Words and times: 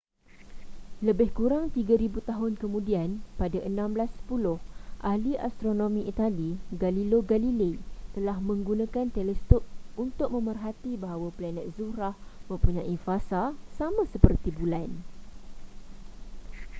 lebih 1.07 1.29
kurang 1.37 1.65
tiga 1.75 1.93
ribu 2.03 2.19
tahun 2.31 2.53
kemudian 2.63 3.09
pada 3.39 3.59
1610 3.61 4.09
ahli 5.09 5.33
astronomi 5.47 6.01
itali 6.11 6.51
galileo 6.81 7.21
galilei 7.31 7.75
telah 8.17 8.33
menggunakan 8.49 9.07
teleskop 9.17 9.61
untuk 10.05 10.27
memerhati 10.35 10.91
bahawa 11.05 11.27
planet 11.37 11.65
zuhrah 11.77 12.15
mempunyai 12.49 12.95
fasa 13.05 13.43
sama 13.79 14.01
seperti 14.13 14.49
bulan 14.59 14.89